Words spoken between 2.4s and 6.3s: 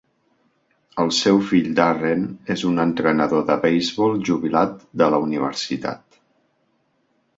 és un entrenador de beisbol jubilat de la universitat.